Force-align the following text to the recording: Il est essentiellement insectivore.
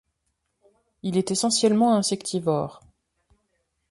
Il 1.03 1.15
est 1.15 1.29
essentiellement 1.29 1.93
insectivore. 1.95 2.81